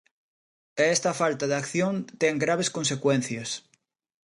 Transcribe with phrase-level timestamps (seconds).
[0.81, 3.49] E esta falta de acción ten graves consecuencias.